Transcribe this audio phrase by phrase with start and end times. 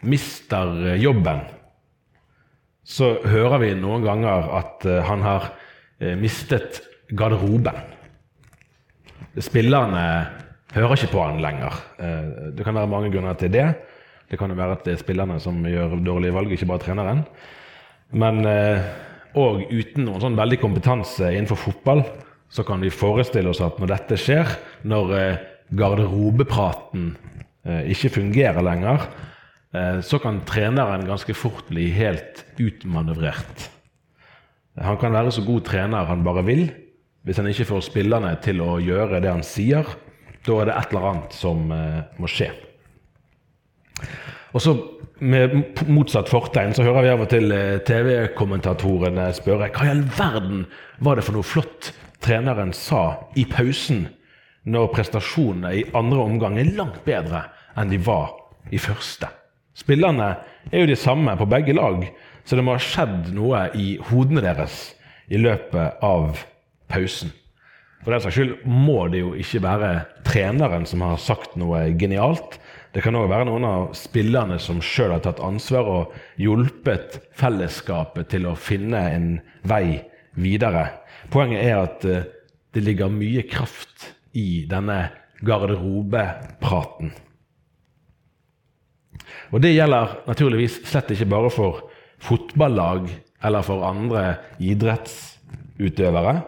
[0.00, 1.42] mister eh, jobben,
[2.84, 5.50] så hører vi noen ganger at eh, han har
[6.00, 7.76] eh, mistet garderoben.
[9.40, 10.04] Spillerne
[10.74, 11.74] hører ikke på han lenger.
[12.54, 13.64] Det kan være mange grunner til det.
[14.30, 17.22] Det kan jo være at det er spillerne som gjør dårlige valg, ikke bare treneren.
[18.14, 22.04] Men òg uten noen sånn veldig kompetanse innenfor fotball,
[22.50, 24.54] så kan vi forestille oss at når dette skjer,
[24.90, 25.14] når
[25.78, 27.10] garderobepraten
[27.90, 29.06] ikke fungerer lenger,
[30.02, 33.68] så kan treneren ganske fort bli helt utmanøvrert.
[34.82, 36.64] Han kan være så god trener han bare vil.
[37.22, 39.86] Hvis han ikke får spillerne til å gjøre det han sier,
[40.46, 42.50] da er det et eller annet som må skje.
[44.50, 44.76] Og så
[45.20, 45.52] Med
[45.84, 47.52] motsatt fortegn så hører vi av og til
[47.84, 50.62] TV-kommentatorene spørre hva i all verden
[51.04, 51.90] var det for noe flott
[52.24, 53.02] treneren sa
[53.36, 54.06] i pausen
[54.64, 57.42] når prestasjonene i andre omgang er langt bedre
[57.76, 58.32] enn de var
[58.72, 59.28] i første.
[59.80, 60.30] Spillerne
[60.70, 62.04] er jo de samme på begge lag,
[62.44, 64.90] så det må ha skjedd noe i hodene deres
[65.30, 66.42] i løpet av
[66.90, 67.32] pausen.
[68.00, 69.90] For den saks skyld må det jo ikke være
[70.24, 72.56] treneren som har sagt noe genialt.
[72.94, 78.32] Det kan òg være noen av spillerne som sjøl har tatt ansvar og hjulpet fellesskapet
[78.32, 79.28] til å finne en
[79.68, 80.00] vei
[80.40, 80.86] videre.
[81.30, 82.28] Poenget er at eh,
[82.74, 85.10] det ligger mye kraft i denne
[85.44, 87.12] garderobepraten.
[89.50, 91.82] Og det gjelder naturligvis slett ikke bare for
[92.20, 93.08] fotballag
[93.44, 94.24] eller for andre
[94.60, 96.40] idrettsutøvere.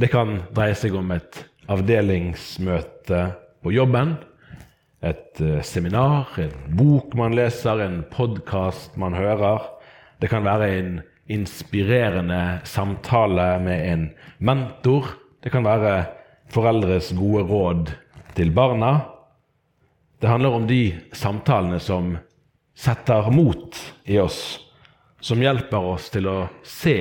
[0.00, 3.24] Det kan dreie seg om et avdelingsmøte
[3.60, 4.16] på jobben,
[5.00, 9.64] et eh, seminar, en bok man leser, en podkast man hører.
[10.20, 10.90] Det kan være en
[11.30, 14.04] inspirerende samtale med en
[14.38, 15.14] mentor.
[15.40, 16.04] Det kan være
[16.52, 17.94] foreldres gode råd
[18.36, 18.98] til barna.
[20.20, 22.18] Det handler om de samtalene som
[22.76, 24.60] setter mot i oss,
[25.20, 26.96] som hjelper oss til å se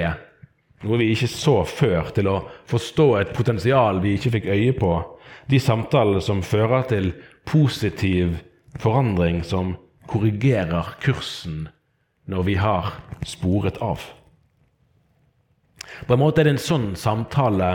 [0.84, 2.38] noe vi ikke så før, til å
[2.72, 4.92] forstå et potensial vi ikke fikk øye på.
[5.52, 7.12] De samtalene som fører til
[7.50, 8.38] positiv
[8.80, 9.76] forandring som
[10.08, 11.68] korrigerer kursen
[12.32, 12.94] når vi har
[13.28, 14.00] sporet av.
[16.08, 17.74] På en måte er det en sånn samtale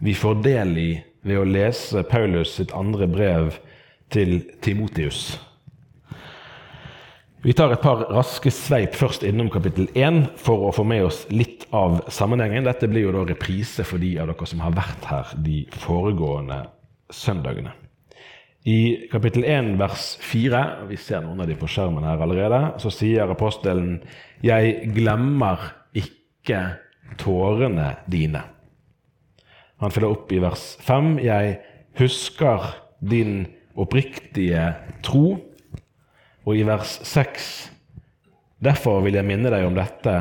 [0.00, 0.90] vi får del i
[1.24, 3.52] ved å lese Paulus sitt andre brev
[4.14, 5.34] til Timotius.
[7.44, 11.24] Vi tar et par raske sveip først innom kapittel 1 for å få med oss
[11.28, 12.64] litt av sammenhengen.
[12.64, 16.62] Dette blir jo da reprise for de av dere som har vært her de foregående
[17.12, 17.74] søndagene.
[18.64, 22.88] I kapittel 1 vers 4, vi ser noen av de på skjermen her allerede, så
[22.88, 23.98] sier apostelen
[24.40, 26.78] 'Jeg glemmer ikke
[27.20, 28.40] tårene dine'.
[29.80, 31.18] Han følger opp i vers 5.
[31.18, 31.58] 'Jeg
[31.98, 33.46] husker din
[33.76, 35.40] oppriktige tro'.
[36.44, 37.70] Og i vers 6.:
[38.64, 40.14] Derfor vil jeg minne deg om dette.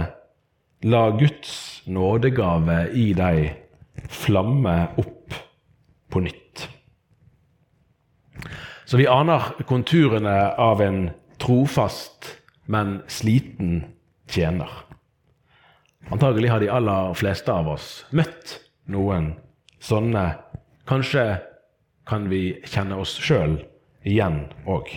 [0.83, 3.55] La Guds nådegave i deg
[4.09, 5.35] flamme opp
[6.11, 6.67] på nytt.
[8.85, 11.09] Så vi aner konturene av en
[11.41, 12.27] trofast,
[12.65, 13.83] men sliten
[14.29, 14.69] tjener.
[16.11, 18.59] Antagelig har de aller fleste av oss møtt
[18.91, 19.33] noen
[19.83, 20.25] sånne.
[20.87, 21.23] Kanskje
[22.07, 23.57] kan vi kjenne oss sjøl
[24.03, 24.89] igjen òg.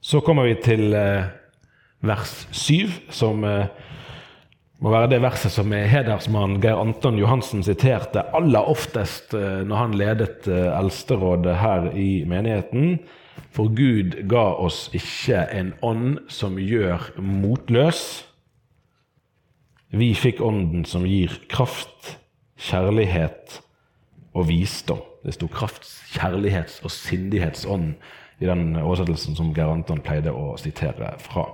[0.00, 1.28] Så kommer vi til eh,
[2.06, 3.66] vers 7, som eh,
[4.78, 9.82] må være det verset som er hedersmann Geir Anton Johansen siterte aller oftest eh, når
[9.82, 13.00] han ledet Eldsterådet her i menigheten.
[13.56, 18.02] For Gud ga oss ikke en ånd som gjør motløs.
[19.96, 22.16] Vi fikk ånden som gir kraft,
[22.60, 23.60] kjærlighet
[24.36, 25.00] og visdom.
[25.24, 27.94] Det sto krafts-, kjærlighets- og sindighetsånd
[28.40, 31.44] i den oversettelsen som Geir Anton pleide å sitere fra.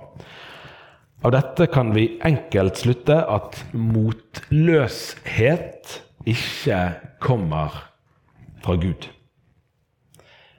[1.23, 5.23] Av dette kan vi enkelt slutte at motløshet
[6.27, 6.79] ikke
[7.23, 7.71] kommer
[8.63, 9.07] fra Gud.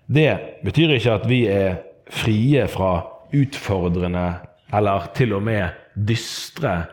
[0.06, 1.76] Det betyr ikke at vi er
[2.12, 3.04] frie fra
[3.34, 4.34] utfordrende
[4.74, 6.84] eller til og med dystre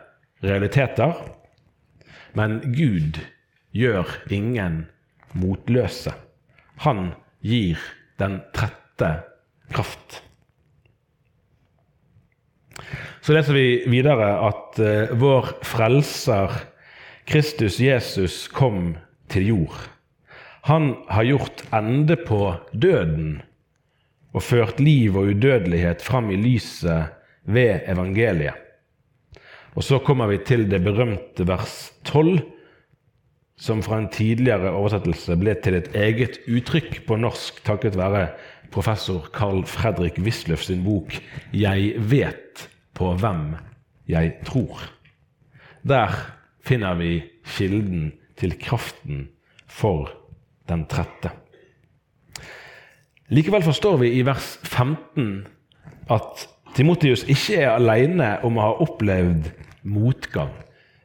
[0.44, 1.12] realiteter.
[2.36, 3.20] Men Gud
[3.72, 4.86] gjør ingen
[5.38, 6.12] motløse.
[6.84, 7.12] Han
[7.42, 7.80] gir
[8.20, 9.10] den trette
[9.72, 10.22] kraft.
[13.22, 16.54] Så leser vi videre at uh, vår frelser
[17.28, 18.96] Kristus Jesus kom
[19.30, 19.78] til jord.
[20.66, 23.40] Han har gjort ende på døden
[24.32, 27.12] og ført liv og udødelighet fram i lyset
[27.44, 28.58] ved evangeliet.
[29.74, 32.42] Og så kommer vi til det berømte vers 12,
[33.62, 38.24] som fra en tidligere oversettelse ble til et eget uttrykk på norsk takket være
[38.74, 41.14] professor Carl Fredrik Wisløff sin bok
[41.52, 43.54] 'Jeg vet på hvem
[44.08, 44.90] jeg tror'.
[45.86, 46.10] Der
[46.64, 49.28] finner vi kilden til kraften
[49.66, 50.10] for
[50.68, 51.30] den trette.
[53.28, 55.46] Likevel forstår vi i vers 15
[56.10, 59.50] at Timotius ikke er alene om å ha opplevd
[59.82, 60.50] motgang.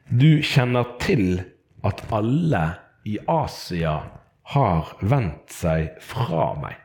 [0.09, 1.43] Du kjenner til
[1.85, 2.63] at alle
[3.05, 3.99] i Asia
[4.53, 6.77] har vendt seg fra meg.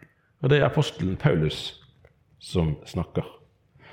[0.43, 1.79] Og det er apostelen Paulus
[2.43, 3.27] som snakker.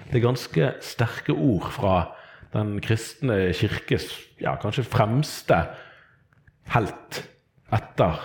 [0.09, 1.95] Det er ganske sterke ord fra
[2.55, 4.09] den kristne kirkes
[4.41, 5.59] ja, kanskje fremste
[6.73, 7.23] helt
[7.73, 8.17] etter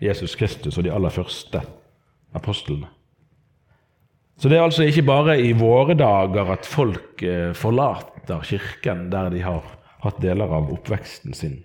[0.00, 1.60] Jesus Kristus og de aller første
[2.36, 2.88] apostlene.
[4.36, 9.30] Så det er altså ikke bare i våre dager at folk eh, forlater kirken der
[9.32, 9.64] de har
[10.04, 11.62] hatt deler av oppveksten sin.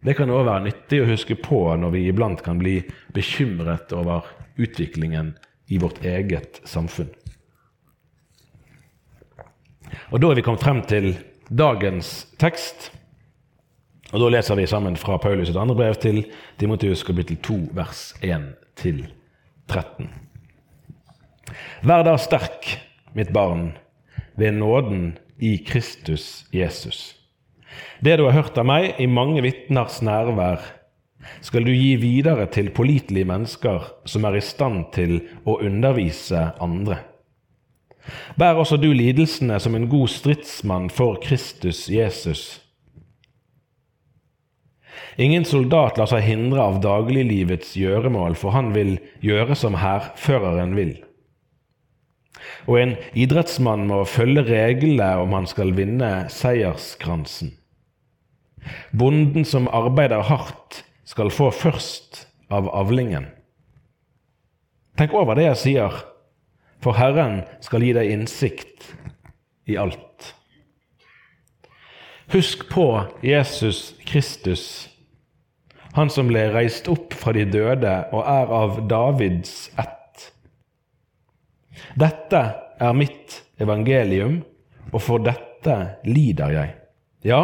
[0.00, 2.78] Det kan òg være nyttig å huske på når vi iblant kan bli
[3.14, 4.26] bekymret over
[4.58, 5.32] utviklingen
[5.68, 7.10] i vårt eget samfunn.
[10.12, 11.16] Og Da er vi kommet frem til
[11.50, 12.90] dagens tekst.
[14.12, 16.24] Og Da leser vi sammen fra Paulus' andre brev til
[16.58, 20.08] Timotius kapittel 2, vers 1-13.
[21.82, 22.78] Vær da sterk,
[23.14, 23.76] mitt barn,
[24.36, 27.17] ved nåden i Kristus Jesus.
[28.00, 30.62] Det du har hørt av meg i mange vitners nærvær,
[31.42, 37.02] skal du gi videre til pålitelige mennesker som er i stand til å undervise andre.
[38.38, 42.62] Bær også du lidelsene som en god stridsmann for Kristus Jesus.
[45.18, 50.94] Ingen soldat lar seg hindre av dagliglivets gjøremål, for han vil gjøre som hærføreren vil.
[52.68, 57.54] Og en idrettsmann må følge reglene om han skal vinne seierskransen.
[58.92, 63.30] Bonden som arbeider hardt, skal få først av avlingen.
[65.00, 65.94] Tenk over det jeg sier,
[66.84, 68.90] for Herren skal gi deg innsikt
[69.72, 70.34] i alt.
[72.34, 72.84] Husk på
[73.24, 74.64] Jesus Kristus,
[75.96, 79.97] han som ble reist opp fra de døde og er av Davids ett
[81.98, 82.42] dette
[82.80, 84.42] er mitt evangelium,
[84.92, 85.74] og for dette
[86.08, 86.74] lider jeg.
[87.26, 87.42] Ja,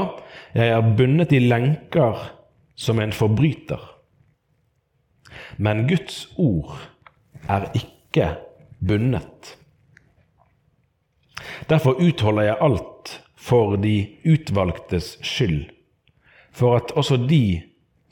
[0.54, 2.30] jeg er bundet i lenker
[2.78, 3.82] som en forbryter.
[5.58, 6.78] Men Guds ord
[7.50, 8.36] er ikke
[8.78, 9.56] bundet.
[11.68, 15.68] Derfor utholder jeg alt for de utvalgtes skyld,
[16.52, 17.62] for at også de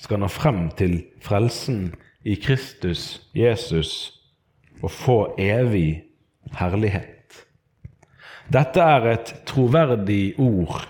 [0.02, 1.92] skal nå frem til frelsen
[2.26, 4.18] i Kristus Jesus
[4.82, 6.02] og få evig
[6.58, 7.46] herlighet.
[8.52, 10.88] Dette er et troverdig ord.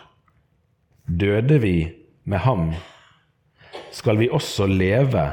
[1.07, 1.77] Døde vi
[2.25, 2.73] med ham,
[3.93, 5.33] skal vi også leve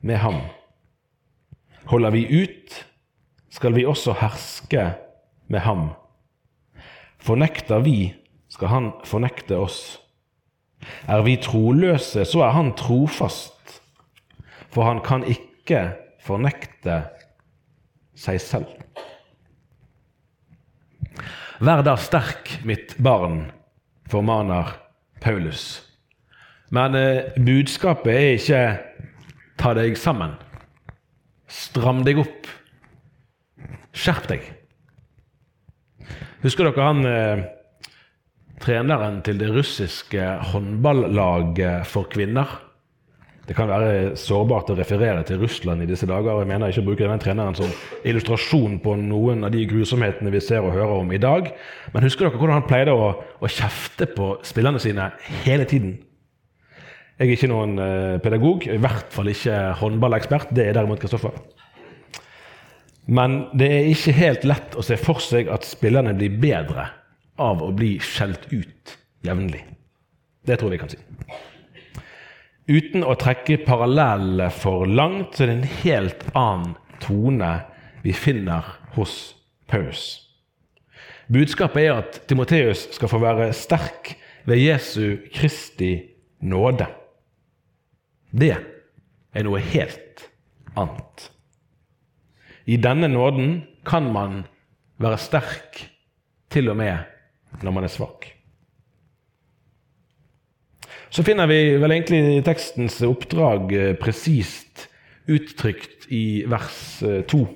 [0.00, 0.40] med ham.
[1.88, 2.86] Holder vi ut,
[3.50, 4.90] skal vi også herske
[5.48, 5.88] med ham.
[7.18, 8.14] Fornekter vi,
[8.48, 9.98] skal han fornekte oss.
[11.08, 13.80] Er vi troløse, så er han trofast,
[14.70, 15.88] for han kan ikke
[16.22, 17.02] fornekte
[18.18, 18.87] seg selv.
[21.58, 23.48] Vær da sterk, mitt barn,
[24.06, 24.76] formaner
[25.18, 25.80] Paulus.
[26.70, 28.60] Men eh, budskapet er ikke
[29.58, 30.36] 'ta deg sammen'.
[31.50, 32.46] Stram deg opp.
[33.90, 34.46] Skjerp deg.
[36.44, 37.44] Husker dere han eh,
[38.62, 42.67] treneren til det russiske håndballaget for kvinner?
[43.48, 46.34] Det kan være sårbart å referere til Russland i disse dager.
[46.34, 47.70] og Jeg mener ikke å bruke denne treneren som
[48.04, 51.48] illustrasjon på noen av de grusomhetene vi ser og hører om i dag.
[51.94, 55.08] Men husker dere hvordan han pleide å, å kjefte på spillerne sine
[55.46, 55.96] hele tiden?
[57.16, 60.52] Jeg er ikke noen eh, pedagog, i hvert fall ikke håndballekspert.
[60.54, 61.40] Det er derimot Kristoffer.
[63.08, 66.90] Men det er ikke helt lett å se for seg at spillerne blir bedre
[67.40, 69.64] av å bli skjelt ut jevnlig.
[70.44, 71.00] Det tror jeg vi kan si.
[72.68, 77.52] Uten å trekke parallellene for langt, så er det en helt annen tone
[78.04, 79.14] vi finner hos
[79.68, 80.28] Paus.
[81.32, 84.14] Budskapet er at Timoteus skal få være sterk
[84.48, 85.94] ved Jesu Kristi
[86.44, 86.90] nåde.
[88.36, 90.28] Det er noe helt
[90.76, 91.28] annet.
[92.68, 94.42] I denne nåden kan man
[95.00, 95.86] være sterk
[96.52, 98.28] til og med når man er svak.
[101.10, 104.88] Så finner vi vel egentlig tekstens oppdrag eh, presist
[105.28, 107.40] uttrykt i vers 2.
[107.40, 107.48] Eh,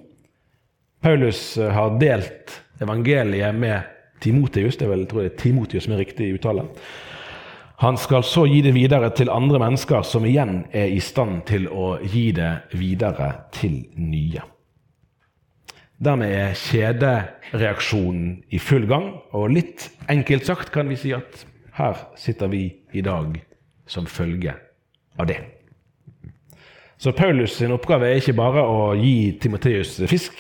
[1.03, 3.83] Paulus eh, har delt evangeliet med
[4.21, 4.77] Timotius.
[4.77, 6.65] Det er vel tror jeg, Timotius som er riktig uttale.
[7.83, 11.67] Han skal så gi det videre til andre mennesker, som igjen er i stand til
[11.67, 14.45] å gi det videre til nye.
[16.03, 21.43] Dermed er kjedereaksjonen i full gang, og litt enkelt sagt kan vi si at
[21.79, 23.41] her sitter vi i dag
[23.87, 24.55] som følge
[25.19, 25.41] av det.
[27.03, 30.39] Så Paulus' sin oppgave er ikke bare å gi Timoteus fisk,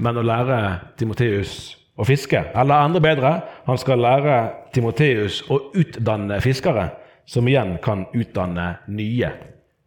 [0.00, 0.58] men å lære
[0.96, 2.40] Timoteus å fiske.
[2.56, 3.32] Eller andre bedre,
[3.66, 4.38] han skal lære
[4.72, 6.88] Timoteus å utdanne fiskere,
[7.28, 9.34] som igjen kan utdanne nye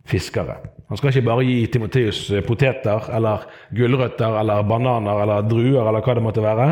[0.06, 0.60] fiskere.
[0.92, 6.14] Han skal ikke bare gi Timoteus poteter eller gulrøtter eller bananer eller druer eller hva
[6.14, 6.68] det måtte være.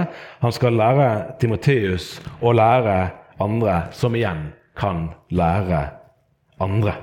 [0.46, 1.10] Han skal lære
[1.42, 2.98] Timoteus å lære
[3.44, 5.86] andre, som igjen kan lære
[6.64, 6.96] andre.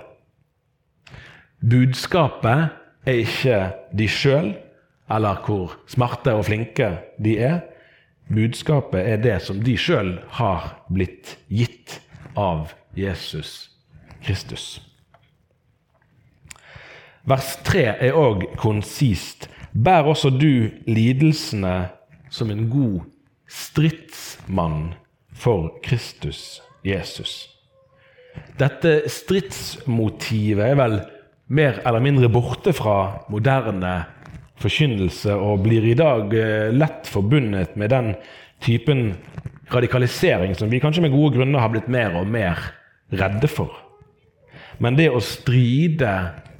[1.60, 2.70] Budskapet
[3.06, 3.58] er ikke
[3.98, 4.54] de sjøl,
[5.10, 6.92] eller hvor smarte og flinke
[7.22, 7.60] de er.
[8.30, 11.98] Budskapet er det som de sjøl har blitt gitt
[12.38, 13.70] av Jesus
[14.22, 14.80] Kristus.
[17.28, 19.48] Vers 3 er òg konsist.
[19.70, 21.90] Bær også du lidelsene
[22.32, 23.02] som en god
[23.50, 24.94] stridsmann
[25.40, 27.48] for Kristus Jesus.
[28.60, 30.98] Dette stridsmotivet er vel
[31.50, 33.94] mer eller mindre borte fra moderne
[34.60, 38.12] forkynnelse og blir i dag eh, lett forbundet med den
[38.60, 39.14] typen
[39.72, 42.60] radikalisering som vi kanskje med gode grunner har blitt mer og mer
[43.16, 43.72] redde for.
[44.80, 46.12] Men det å stride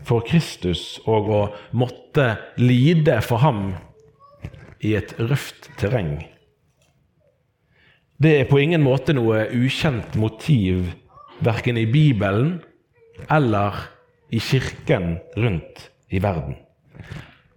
[0.09, 1.43] for Kristus og å
[1.77, 3.75] måtte lide for ham
[4.81, 6.23] i et røft terreng,
[8.21, 10.91] det er på ingen måte noe ukjent motiv
[11.41, 12.59] verken i Bibelen
[13.33, 13.79] eller
[14.29, 16.59] i kirken rundt i verden.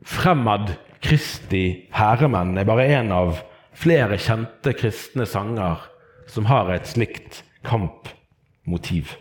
[0.07, 0.71] Fremad
[1.03, 3.41] Kristi herremenn er bare én av
[3.75, 5.83] flere kjente kristne sanger
[6.31, 9.17] som har et slikt kampmotiv.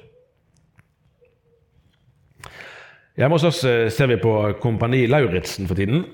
[3.18, 4.32] Hjemme hos oss eh, ser vi på
[4.62, 6.06] Kompani Lauritzen for tiden.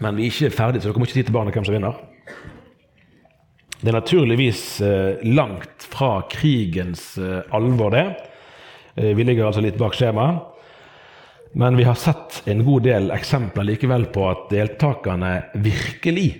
[0.00, 1.98] Men vi er ikke ferdige, så dere må ikke si til barna hvem som vinner.
[3.80, 8.06] Det er naturligvis eh, langt fra krigens eh, alvor, det.
[8.96, 10.56] Vi ligger altså litt bak skjemaet.
[11.58, 16.30] Men vi har sett en god del eksempler likevel på at deltakerne virkelig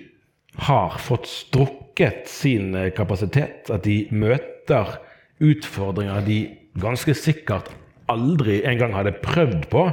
[0.67, 3.71] har fått strukket sin eh, kapasitet.
[3.73, 4.99] At de møter
[5.41, 6.37] utfordringer de
[6.77, 7.71] ganske sikkert
[8.13, 9.87] aldri engang hadde prøvd på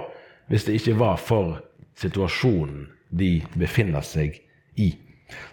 [0.52, 1.56] hvis det ikke var for
[1.96, 4.36] situasjonen de befinner seg
[4.76, 4.90] i.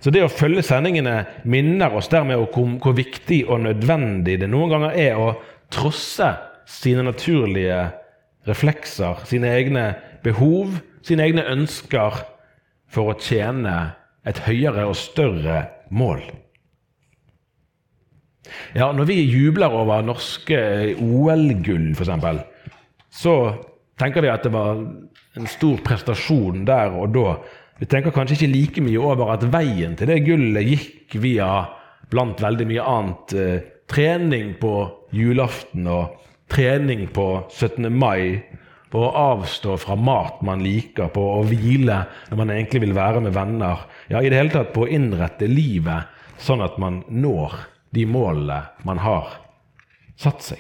[0.04, 4.74] Så det å følge sendingene minner oss dermed om hvor viktig og nødvendig det noen
[4.74, 5.34] ganger er å
[5.72, 6.28] trosse
[6.70, 7.86] sine naturlige
[8.50, 9.86] reflekser, sine egne
[10.26, 12.24] behov, sine egne ønsker
[12.92, 13.76] for å tjene
[14.28, 16.24] et høyere og større mål.
[18.76, 20.58] Ja, Når vi jubler over norske
[21.00, 22.44] OL-gull, f.eks.,
[23.12, 23.36] så
[24.00, 24.80] tenker vi at det var
[25.38, 27.36] en stor prestasjon der og da.
[27.82, 31.50] Vi tenker kanskje ikke like mye over at veien til det gullet gikk via,
[32.14, 34.74] blant veldig mye annet, eh, trening på
[35.18, 36.20] julaften og
[36.52, 37.90] trening på 17.
[37.90, 38.44] mai,
[38.92, 43.24] på å avstå fra mat man liker, på å hvile når man egentlig vil være
[43.26, 43.88] med venner.
[44.12, 47.56] Ja, i det hele tatt på å innrette livet sånn at man når
[47.96, 49.40] de målene man har
[50.20, 50.60] satt seg.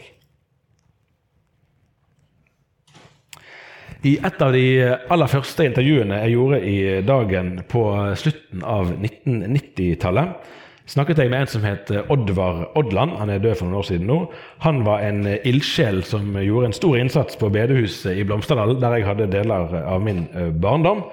[4.01, 4.65] I et av de
[5.13, 7.83] aller første intervjuene jeg gjorde i dagen på
[8.17, 10.47] slutten av 1990-tallet,
[10.89, 13.13] snakket jeg med en som het eh, Oddvar Odland.
[13.19, 14.17] Han er død for noen år siden nå.
[14.65, 18.97] Han var en eh, ildsjel som gjorde en stor innsats på bedehuset i Blomsterdal, der
[18.97, 21.05] jeg hadde deler av min eh, barndom.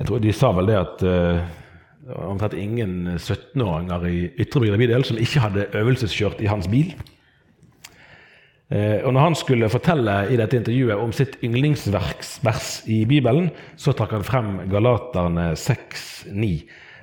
[0.00, 5.04] Jeg tror De sa vel det at det var omtrent ingen 17-åringer i Ytre bydel
[5.04, 6.94] som ikke hadde øvelseskjørt i hans bil.
[8.70, 13.94] Uh, og når han skulle fortelle i dette intervjuet om sitt yndlingsvers i Bibelen, så
[13.98, 16.52] trakk han frem Galaterne 6,9.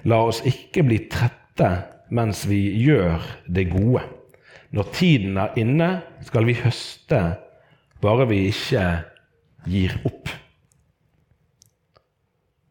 [0.08, 1.72] La oss ikke bli trette
[2.16, 3.20] mens vi gjør
[3.52, 4.06] det gode.
[4.72, 5.90] Når tiden er inne,
[6.28, 7.22] skal vi høste,
[8.04, 8.84] bare vi ikke
[9.68, 10.32] gir opp.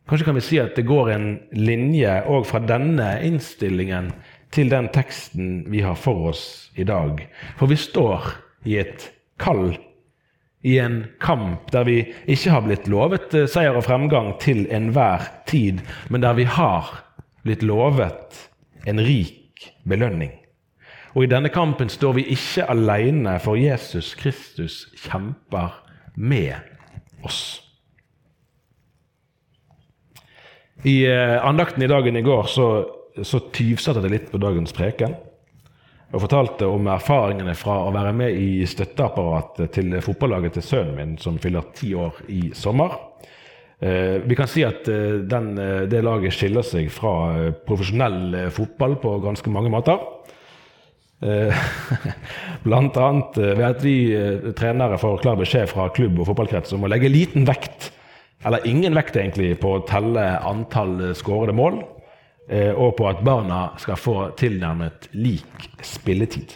[0.07, 4.13] Kanskje kan vi si at det går en linje òg fra denne innstillingen
[4.55, 6.45] til den teksten vi har for oss
[6.79, 7.25] i dag.
[7.59, 8.29] For vi står
[8.67, 9.77] i et kall,
[10.67, 15.85] i en kamp der vi ikke har blitt lovet seier og fremgang til enhver tid,
[16.11, 16.91] men der vi har
[17.47, 18.49] blitt lovet
[18.87, 20.33] en rik belønning.
[21.17, 25.79] Og i denne kampen står vi ikke alene, for Jesus Kristus kjemper
[26.17, 26.59] med
[27.25, 27.63] oss.
[30.85, 32.67] I eh, andakten i dagen i går så,
[33.25, 35.17] så tyvsatte jeg litt på dagens preken.
[36.15, 41.17] Og fortalte om erfaringene fra å være med i støtteapparatet til fotballaget til sønnen min,
[41.19, 42.95] som fyller ti år i sommer.
[43.83, 45.51] Eh, vi kan si at eh, den,
[45.91, 50.13] det laget skiller seg fra profesjonell fotball på ganske mange måter.
[52.67, 53.95] Blant annet ved at vi
[54.59, 57.89] trenere får klar beskjed fra klubb og fotballkrets om å legge liten vekt
[58.47, 61.96] eller ingen vekt egentlig, på å telle antall skårede mål, eh,
[62.47, 66.55] og på at barna skal få tilnærmet lik spilletid.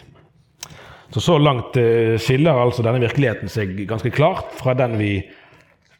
[1.11, 5.17] Så så langt eh, skiller altså denne virkeligheten seg ganske klart fra den vi,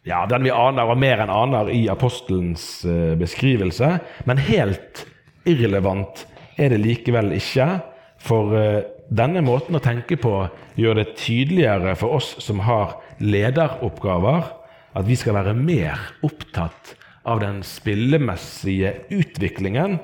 [0.07, 3.98] ja, den vi aner, og mer enn aner, i apostelens eh, beskrivelse.
[4.29, 5.03] Men helt
[5.50, 6.24] irrelevant
[6.55, 7.67] er det likevel ikke,
[8.21, 8.53] for
[9.10, 10.36] denne måten å tenke på
[10.77, 14.51] gjør det tydeligere for oss som har lederoppgaver,
[14.93, 19.99] at vi skal være mer opptatt av den spillemessige utviklingen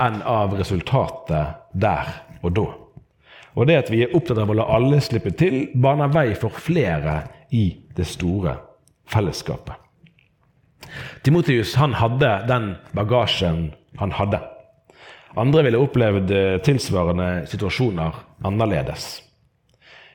[0.00, 2.08] enn av resultatet der
[2.42, 2.66] og da.
[3.52, 6.54] Og det at vi er opptatt av å la alle slippe til, baner vei for
[6.56, 7.18] flere
[7.52, 8.56] i det store
[9.12, 9.76] fellesskapet.
[11.24, 13.70] Timotius han hadde den bagasjen
[14.00, 14.40] han hadde.
[15.36, 16.32] Andre ville opplevd
[16.64, 19.20] tilsvarende situasjoner annerledes.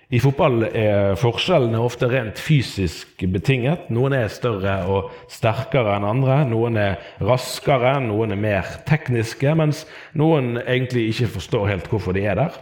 [0.07, 3.89] I fotball er forskjellene ofte rent fysisk betinget.
[3.91, 6.37] Noen er større og sterkere enn andre.
[6.47, 9.83] Noen er raskere, noen er mer tekniske, mens
[10.15, 12.55] noen egentlig ikke forstår helt hvorfor de er der.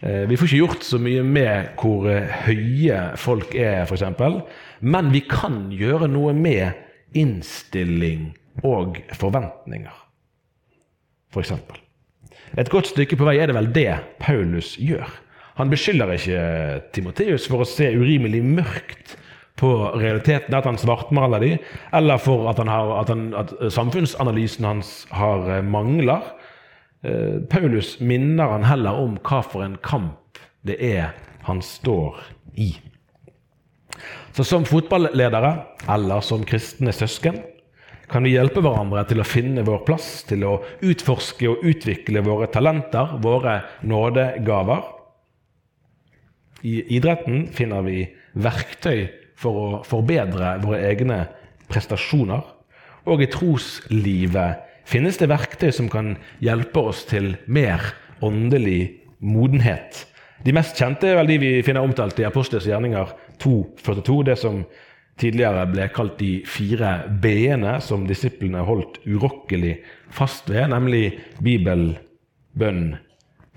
[0.00, 2.08] Eh, vi får ikke gjort så mye med hvor
[2.46, 4.08] høye folk er, f.eks.,
[4.80, 8.30] men vi kan gjøre noe med innstilling
[8.64, 10.04] og forventninger,
[11.36, 11.52] f.eks.
[11.52, 11.84] For
[12.56, 13.90] Et godt stykke på vei er det vel det
[14.24, 15.27] Paulus gjør.
[15.58, 16.42] Han beskylder ikke
[16.94, 19.16] Timoteus for å se urimelig mørkt
[19.58, 21.52] på realiteten, at han svartmaler de,
[21.98, 26.22] eller for at, har, at, han, at samfunnsanalysen hans har eh, mangler.
[27.02, 31.10] Eh, Paulus minner han heller om hva for en kamp det er
[31.48, 32.20] han står
[32.54, 32.72] i.
[34.36, 35.52] Så som fotballedere,
[35.90, 37.40] eller som kristne søsken,
[38.08, 40.54] kan vi hjelpe hverandre til å finne vår plass, til å
[40.86, 44.86] utforske og utvikle våre talenter, våre nådegaver.
[46.66, 48.02] I idretten finner vi
[48.38, 49.06] verktøy
[49.38, 51.20] for å forbedre våre egne
[51.70, 52.42] prestasjoner.
[53.08, 57.92] Og i troslivet finnes det verktøy som kan hjelpe oss til mer
[58.24, 60.04] åndelig modenhet.
[60.44, 63.10] De mest kjente er vel de vi finner omtalt i Apostels gjerninger
[63.42, 64.62] 2.42, det som
[65.18, 66.92] tidligere ble kalt de fire
[67.22, 69.74] b-ene som disiplene holdt urokkelig
[70.14, 71.90] fast ved, nemlig Bibel,
[72.58, 72.94] bønn,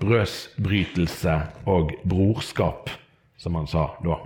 [0.02, 1.38] brødsbrytelse
[1.70, 2.90] og brorskap,
[3.38, 4.18] som han sa da.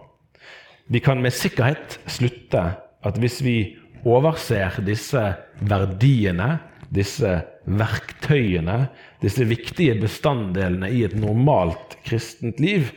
[0.89, 2.62] Vi kan med sikkerhet slutte
[3.07, 3.57] at hvis vi
[4.07, 5.23] overser disse
[5.67, 6.59] verdiene,
[6.95, 8.87] disse verktøyene,
[9.23, 12.93] disse viktige bestanddelene i et normalt kristent liv,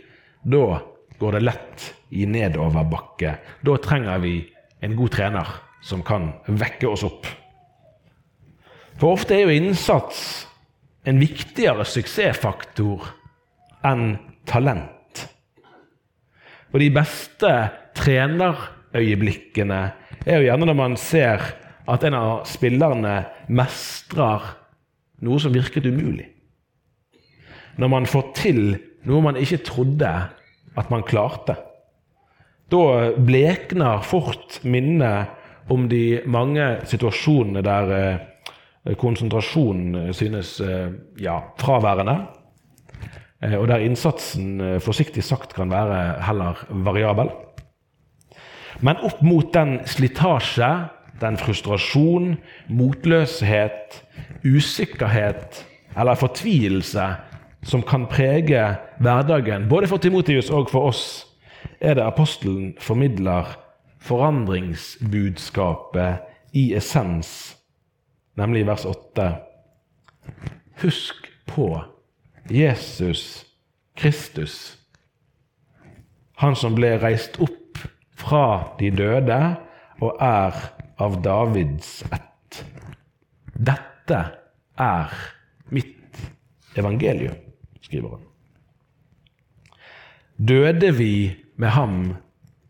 [0.46, 0.82] da
[1.20, 3.36] går det lett i nedoverbakke.
[3.66, 4.36] Da trenger vi
[4.86, 5.50] en god trener
[5.86, 7.28] som kan vekke oss opp.
[9.00, 10.49] For ofte er jo innsats
[11.08, 13.08] en viktigere suksessfaktor
[13.88, 14.18] enn
[14.50, 15.24] talent.
[16.74, 17.54] Og de beste
[17.98, 19.80] trenerøyeblikkene
[20.26, 21.46] er jo gjerne når man ser
[21.90, 23.16] at en av spillerne
[23.50, 24.52] mestrer
[25.26, 26.28] noe som virket umulig.
[27.80, 28.62] Når man får til
[29.08, 30.12] noe man ikke trodde
[30.78, 31.56] at man klarte.
[32.70, 38.26] Da blekner fort minnet om de mange situasjonene der eh,
[39.00, 42.20] konsentrasjonen eh, synes eh, ja, fraværende.
[43.40, 47.30] Og der innsatsen forsiktig sagt kan være heller variabel.
[48.84, 50.68] Men opp mot den slitasje,
[51.22, 52.34] den frustrasjon,
[52.68, 54.04] motløshet,
[54.44, 55.64] usikkerhet
[55.96, 57.08] eller fortvilelse
[57.64, 61.26] som kan prege hverdagen, både for Timotius og for oss,
[61.80, 63.46] er det apostelen formidler
[64.04, 66.16] forandringsbudskapet
[66.56, 67.59] i essens
[68.40, 69.30] nemlig i vers 8.
[70.82, 71.84] Husk på
[72.50, 73.46] Jesus
[74.00, 74.78] Kristus,
[76.40, 77.82] han som ble reist opp
[78.20, 79.40] fra de døde
[80.00, 80.56] og er
[81.00, 82.62] av Davids ett.
[83.54, 84.20] Dette
[84.80, 85.18] er
[85.76, 86.24] mitt
[86.80, 87.36] evangelium,
[87.84, 88.26] skriver han.
[90.40, 91.98] Døde vi med ham,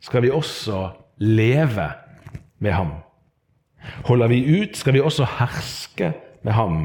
[0.01, 0.87] skal vi også
[1.21, 1.91] leve
[2.57, 2.95] med ham.
[4.07, 6.13] Holder vi ut, skal vi også herske
[6.43, 6.79] med ham.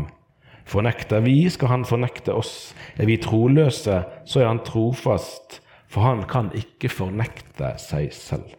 [0.65, 2.75] Fornekter vi, skal han fornekte oss.
[2.97, 8.55] Er vi troløse, så er han trofast, for han kan ikke fornekte seg selv.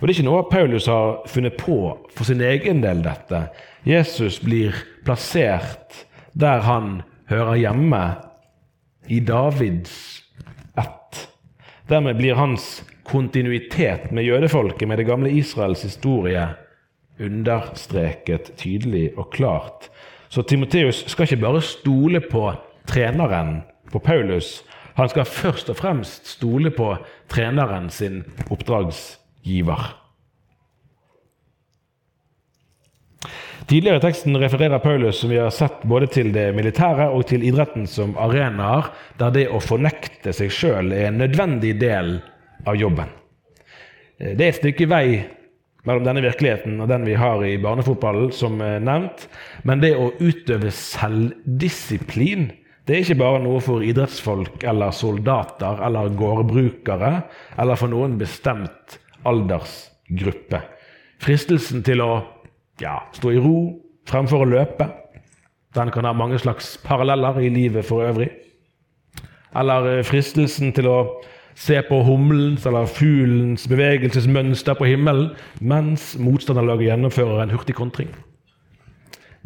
[0.00, 1.78] Og Det er ikke noe Paulus har funnet på
[2.10, 3.46] for sin egen del, dette.
[3.86, 4.74] Jesus blir
[5.06, 8.02] plassert der han hører hjemme,
[9.08, 10.22] i Davids
[10.78, 11.28] ett.
[11.88, 16.48] Dermed blir hans kontinuitet med jødefolket, med det gamle Israels historie,
[17.20, 19.90] understreket tydelig og klart.
[20.28, 22.48] Så Timoteus skal ikke bare stole på
[22.86, 24.64] treneren, på Paulus.
[24.96, 26.94] Han skal først og fremst stole på
[27.28, 29.94] treneren sin oppdragsgiver.
[33.66, 37.42] Tidligere i teksten refererer Paulus som vi har sett både til det militære og til
[37.42, 42.20] idretten som arenaer der det å fornekte seg sjøl er en nødvendig del
[42.66, 43.10] av jobben.
[44.18, 45.08] Det er et stykke vei
[45.86, 49.26] mellom denne virkeligheten og den vi har i barnefotballen, som nevnt.
[49.66, 52.50] Men det å utøve selvdisiplin
[52.86, 57.10] det er ikke bare noe for idrettsfolk eller soldater eller gårdbrukere
[57.58, 60.60] eller for noen bestemt aldersgruppe.
[61.18, 62.12] Fristelsen til å
[62.78, 63.56] ja, stå i ro
[64.06, 64.86] fremfor å løpe.
[65.74, 68.30] Den kan ha mange slags paralleller i livet for øvrig.
[69.56, 70.98] Eller eh, fristelsen til å
[71.56, 78.12] se på humlens eller fuglens bevegelsesmønster på himmelen mens motstanderlaget gjennomfører en hurtig kontring.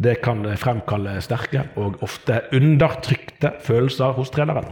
[0.00, 4.66] Det kan fremkalle sterke og ofte undertrykte følelser hos treneren.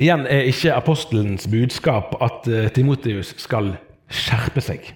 [0.00, 3.74] Igjen er ikke apostelens budskap at eh, Timotius skal
[4.08, 4.86] skjerpe seg.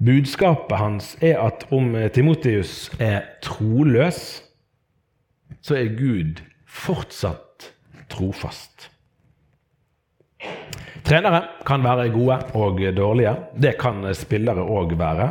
[0.00, 4.40] Budskapet hans er at om Timotius er troløs,
[5.60, 7.70] så er Gud fortsatt
[8.10, 8.88] trofast.
[11.06, 13.34] Trenere kan være gode og dårlige.
[13.56, 15.30] Det kan spillere òg være.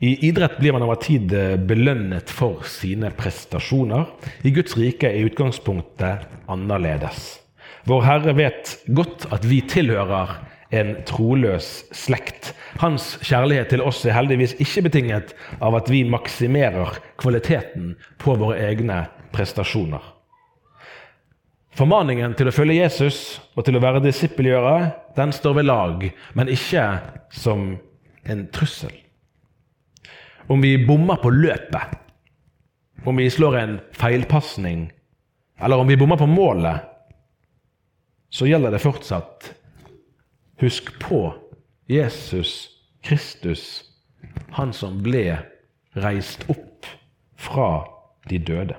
[0.00, 1.32] I idrett blir man over tid
[1.68, 4.06] belønnet for sine prestasjoner.
[4.44, 7.40] I Guds rike er utgangspunktet annerledes.
[7.88, 10.38] Vår Herre vet godt at vi tilhører
[10.70, 12.52] en troløs slekt.
[12.80, 18.60] Hans kjærlighet til oss er heldigvis ikke betinget av at vi maksimerer kvaliteten på våre
[18.70, 19.02] egne
[19.34, 20.19] prestasjoner.
[21.78, 26.50] Formaningen til å følge Jesus og til å være disippelgjører, den står ved lag, men
[26.50, 26.86] ikke
[27.34, 27.76] som
[28.26, 28.92] en trussel.
[30.50, 31.94] Om vi bommer på løpet,
[33.06, 34.88] om vi slår en feilpasning,
[35.62, 36.82] eller om vi bommer på målet,
[38.30, 39.54] så gjelder det fortsatt
[40.60, 41.22] Husk på
[41.88, 42.68] Jesus
[43.02, 43.84] Kristus,
[44.52, 45.38] han som ble
[45.96, 46.84] reist opp
[47.40, 47.70] fra
[48.28, 48.76] de døde.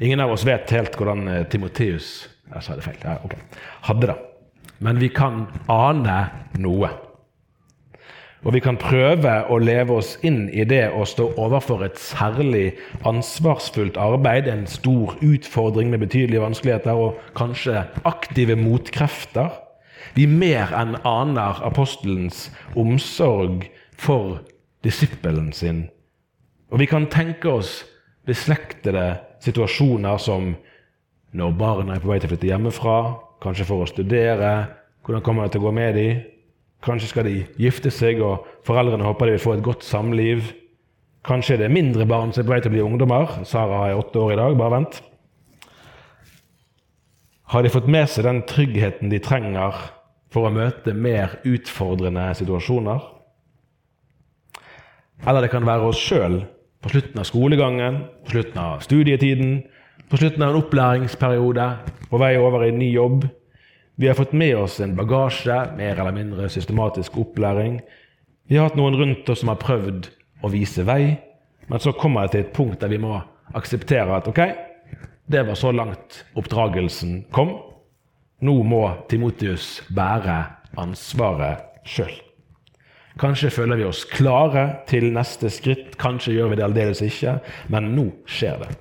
[0.00, 3.40] Ingen av oss vet helt hvordan eh, Timoteus jeg sa det feil, ja, okay,
[3.88, 4.18] hadde det.
[4.84, 6.18] Men vi kan ane
[6.60, 6.90] noe.
[8.44, 12.74] Og vi kan prøve å leve oss inn i det å stå overfor et særlig
[13.08, 19.48] ansvarsfullt arbeid, en stor utfordring med betydelige vanskeligheter og kanskje aktive motkrefter.
[20.14, 23.64] Vi mer enn aner apostelens omsorg
[23.96, 24.42] for
[24.84, 25.86] disippelen sin.
[26.68, 27.80] Og vi kan tenke oss
[28.26, 29.04] beslektede
[29.44, 30.54] situasjoner som
[31.34, 32.98] når barna er på vei til å flytte hjemmefra,
[33.42, 34.52] kanskje for å studere,
[35.04, 36.20] hvordan kommer det til å gå med dem?
[36.84, 40.52] Kanskje skal de gifte seg, og foreldrene håper de vil få et godt samliv.
[41.24, 43.34] Kanskje er det mindre barn som er på vei til å bli ungdommer.
[43.48, 45.00] Sara er åtte år i dag, bare vent.
[47.52, 49.76] Har de fått med seg den tryggheten de trenger
[50.32, 53.02] for å møte mer utfordrende situasjoner?
[55.24, 56.42] Eller det kan være oss sjøl
[56.84, 59.62] på slutten av skolegangen, på slutten av studietiden,
[60.12, 61.70] på slutten av en opplæringsperiode,
[62.10, 63.24] på vei over i en ny jobb
[63.96, 67.78] vi har fått med oss en bagasje, mer eller mindre systematisk opplæring.
[68.50, 70.08] Vi har hatt noen rundt oss som har prøvd
[70.42, 71.14] å vise vei,
[71.70, 73.20] men så kommer det til et punkt der vi må
[73.54, 74.42] akseptere at ok,
[75.30, 77.54] det var så langt oppdragelsen kom.
[78.44, 80.42] Nå må Timotius bære
[80.76, 82.23] ansvaret sjøl.
[83.20, 87.38] Kanskje føler vi oss klare til neste skritt, kanskje gjør vi det aldeles ikke,
[87.70, 88.72] men nå skjer det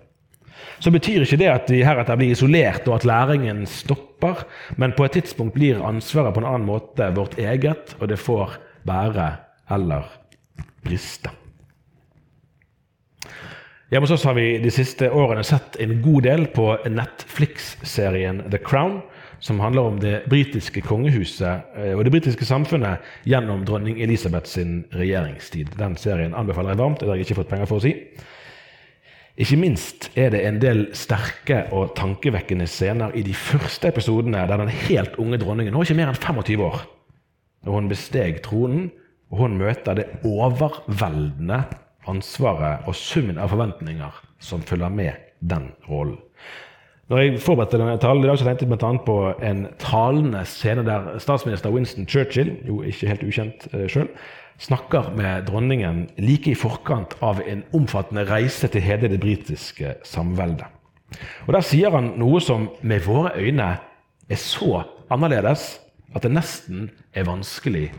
[0.84, 4.44] så betyr ikke det at vi heretter blir isolert og at læringen stopper,
[4.76, 8.58] men på et tidspunkt blir ansvaret på en annen måte vårt eget, og det får
[8.88, 9.30] bære
[9.72, 10.10] eller
[10.84, 11.32] briste.
[13.94, 18.60] Hjemme hos oss har vi de siste årene sett en god del på Netflix-serien The
[18.60, 19.00] Crown,
[19.44, 24.86] som handler om det britiske kongehuset eh, og det britiske samfunnet gjennom dronning Elisabeth sin
[24.96, 25.76] regjeringstid.
[25.80, 27.04] Den serien anbefaler jeg varmt.
[27.04, 27.94] Det har jeg ikke fått penger for å si.
[29.44, 34.62] Ikke minst er det en del sterke og tankevekkende scener i de første episodene der
[34.62, 36.84] den helt unge dronningen, hun er ikke mer enn 25 år,
[37.66, 38.92] når hun besteg tronen,
[39.34, 41.64] Og hun møter det overveldende
[42.06, 46.20] ansvaret og summen av forventninger som følger med den rollen.
[47.12, 48.92] Når jeg forberedte denne talen i dag, så tenkte jeg bl.a.
[49.04, 54.08] på en talende scene der statsminister Winston Churchill, jo ikke helt ukjent eh, sjøl,
[54.64, 60.70] snakker med dronningen like i forkant av en omfattende reise til hele det britiske samveldet.
[61.48, 63.74] Og Der sier han noe som med våre øyne
[64.30, 65.82] er så annerledes
[66.16, 67.90] at det nesten er vanskelig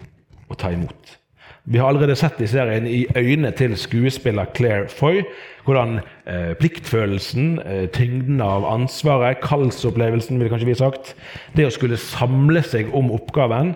[0.49, 1.19] å ta imot.
[1.65, 5.23] Vi har allerede sett i serien i øynene til skuespiller Claire Foy
[5.65, 11.15] hvordan eh, pliktfølelsen, eh, tyngden av ansvaret, kallsopplevelsen, vil kanskje vi sagt,
[11.57, 13.73] det å skulle samle seg om oppgaven,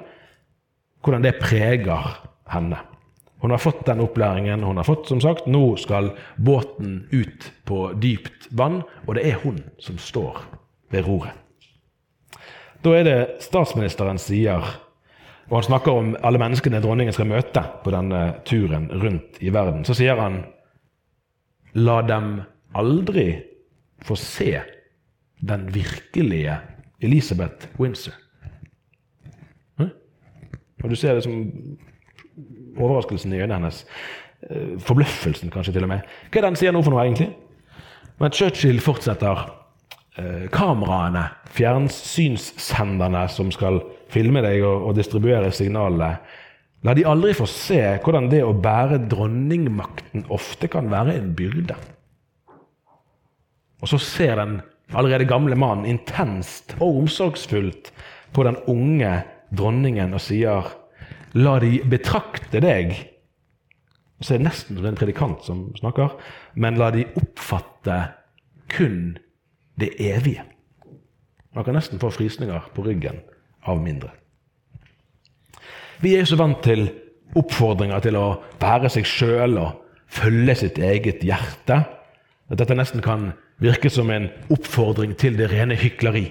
[1.00, 2.18] hvordan det preger
[2.52, 2.82] henne.
[3.40, 5.06] Hun har fått den opplæringen hun har fått.
[5.08, 5.46] som sagt.
[5.46, 10.42] Nå skal båten ut på dypt vann, og det er hun som står
[10.90, 11.32] ved roret.
[12.84, 14.66] Da er det statsministeren sier
[15.48, 19.84] og han snakker om alle menneskene dronningen skal møte på denne turen rundt i verden.
[19.88, 20.42] Så sier han
[21.76, 22.40] La dem
[22.76, 23.28] aldri
[24.04, 24.56] få se
[25.44, 26.56] den virkelige
[27.04, 28.16] Elisabeth Windsor.
[30.82, 31.34] Og du ser det som
[32.78, 33.86] overraskelsen i øynene hennes.
[34.50, 36.00] Eh, forbløffelsen, kanskje, til og med.
[36.30, 37.32] Hva er det han sier nå for noe, egentlig?
[38.20, 39.48] Men Churchill fortsetter.
[40.18, 43.80] Eh, kameraene, fjernsynssenderne som skal
[44.12, 46.16] filme deg og, og distribuere signalene.
[46.86, 51.74] La de aldri få se hvordan det å bære dronningmakten ofte kan være en byrde.
[53.82, 54.60] Og så ser den
[54.94, 57.90] allerede gamle mannen intenst og omsorgsfullt
[58.34, 59.12] på den unge
[59.54, 60.74] dronningen og sier
[61.36, 62.94] La de betrakte deg
[64.16, 66.16] Og så er det nesten som en predikant som snakker,
[66.58, 67.98] men la de oppfatte
[68.72, 69.18] kun
[69.78, 70.42] det evige.
[71.54, 73.20] Man kan nesten få frysninger på ryggen
[73.68, 74.10] av mindre.
[76.00, 76.88] Vi er så vant til
[77.38, 78.26] oppfordringer til å
[78.60, 81.82] være seg sjøl og følge sitt eget hjerte
[82.48, 86.28] at dette nesten kan virke som en oppfordring til det rene hykleri.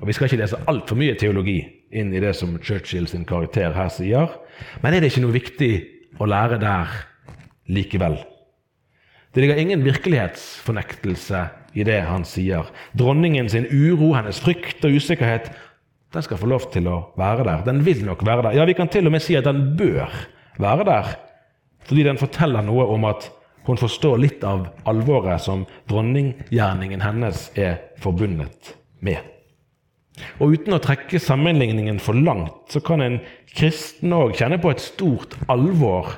[0.00, 1.58] Og Vi skal ikke lese altfor mye teologi
[1.96, 4.28] inn i det som Churchill sin karakter her sier,
[4.82, 5.72] men er det ikke noe viktig
[6.20, 6.92] å lære der
[7.72, 8.18] likevel?
[9.32, 11.40] Det ligger ingen virkelighetsfornektelse
[11.76, 12.68] i det han sier.
[12.96, 15.50] Dronningen sin uro, hennes frykt og usikkerhet,
[16.14, 17.64] den skal få lov til å være der.
[17.66, 18.58] Den vil nok være der.
[18.58, 20.12] Ja, vi kan til og med si at den bør
[20.62, 21.14] være der,
[21.86, 23.28] fordi den forteller noe om at
[23.66, 29.18] hun forstår litt av alvoret som dronninggjerningen hennes er forbundet med.
[30.40, 33.18] Og uten å trekke sammenligningen for langt, så kan en
[33.56, 36.14] kristen òg kjenne på et stort alvor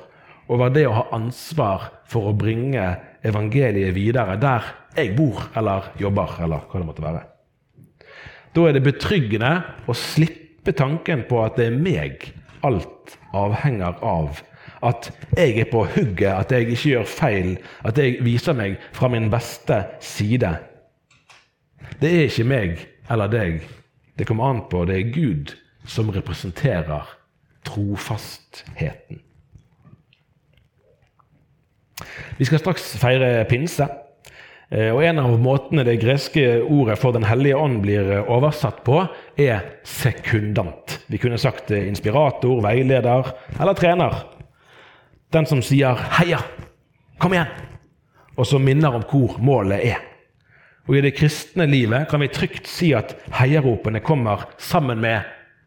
[0.48, 2.84] over det å ha ansvar for å bringe
[3.26, 7.24] evangeliet videre der jeg bor eller jobber, eller hva det måtte være.
[8.56, 9.52] Da er det betryggende
[9.86, 12.30] å slippe tanken på at det er meg
[12.66, 14.40] alt avhenger av.
[14.84, 17.52] At jeg er på hugget, at jeg ikke gjør feil,
[17.86, 20.52] at jeg viser meg fra min beste side.
[21.98, 23.62] Det er ikke meg eller deg.
[24.18, 25.54] Det kommer an på det er Gud
[25.88, 27.06] som representerer
[27.66, 29.22] trofastheten.
[32.38, 33.88] Vi skal straks feire pinse.
[34.70, 38.82] Eh, og En av måtene det greske ordet for Den hellige ånd blir eh, oversatt
[38.84, 39.00] på,
[39.36, 41.00] er sekundant.
[41.08, 44.24] Vi kunne sagt inspirator, veileder eller trener.
[45.32, 46.38] Den som sier 'heia,
[47.18, 47.52] kom igjen',
[48.36, 49.98] og som minner om hvor målet er.
[50.88, 55.20] Og I det kristne livet kan vi trygt si at heiaropene kommer sammen med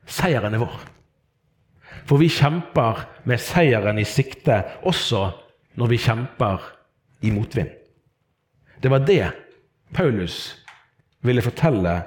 [0.08, 0.80] seieren er vår.
[2.10, 5.28] For vi kjemper med seieren i sikte også
[5.76, 6.66] når vi kjemper
[7.22, 7.70] i motvind.
[8.82, 9.32] Det var det
[9.94, 10.66] Paulus
[11.22, 12.02] ville fortelle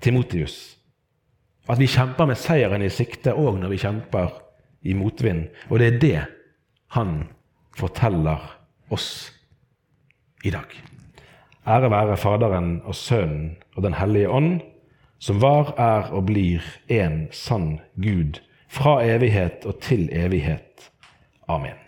[0.00, 0.76] Timotius.
[1.68, 4.30] At vi kjemper med seieren i sikte òg når vi kjemper
[4.82, 5.48] i motvind.
[5.68, 6.20] Og det er det
[6.96, 7.28] han
[7.76, 8.40] forteller
[8.90, 9.30] oss
[10.44, 10.70] i dag.
[11.68, 14.60] Ære være Faderen og Sønnen og Den hellige ånd,
[15.18, 20.90] som var, er og blir en sann Gud, fra evighet og til evighet.
[21.48, 21.87] Amen.